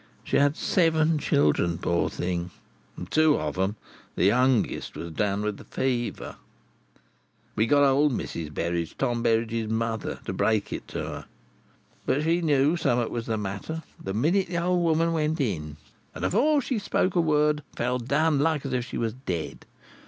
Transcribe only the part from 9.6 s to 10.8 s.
mother—to break